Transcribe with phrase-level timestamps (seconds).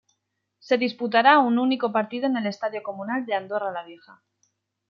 [0.57, 4.23] Se disputará a un único partido en el Estadio Comunal de Andorra la Vieja.